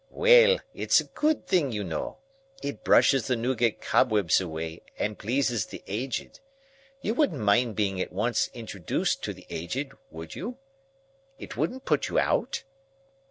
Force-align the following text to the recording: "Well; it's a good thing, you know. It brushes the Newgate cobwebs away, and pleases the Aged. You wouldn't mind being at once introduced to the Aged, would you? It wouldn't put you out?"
"Well; 0.09 0.57
it's 0.73 0.99
a 0.99 1.03
good 1.03 1.45
thing, 1.45 1.71
you 1.71 1.83
know. 1.83 2.17
It 2.63 2.83
brushes 2.83 3.27
the 3.27 3.35
Newgate 3.35 3.81
cobwebs 3.81 4.41
away, 4.41 4.81
and 4.97 5.15
pleases 5.19 5.67
the 5.67 5.83
Aged. 5.85 6.39
You 7.03 7.13
wouldn't 7.13 7.39
mind 7.43 7.75
being 7.75 8.01
at 8.01 8.11
once 8.11 8.49
introduced 8.51 9.21
to 9.25 9.31
the 9.31 9.45
Aged, 9.51 9.91
would 10.09 10.33
you? 10.33 10.57
It 11.37 11.55
wouldn't 11.55 11.85
put 11.85 12.07
you 12.07 12.17
out?" 12.17 12.63